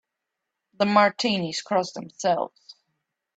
[0.79, 2.75] The Martinis cross themselves.